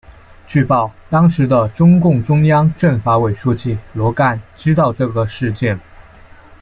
[0.47, 5.79] 据报当时的中共中央政法委书记罗干知道这个事件。